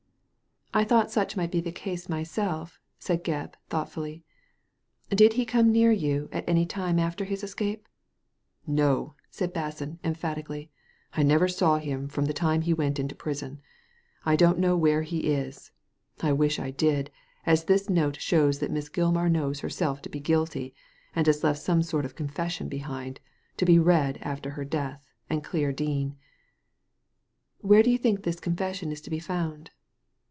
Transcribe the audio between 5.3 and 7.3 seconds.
he come near you at any time after